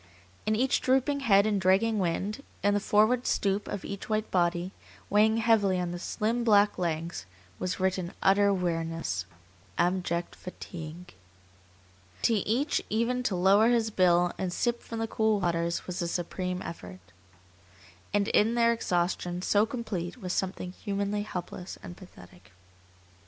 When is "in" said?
0.47-0.55, 2.63-2.73, 18.29-18.55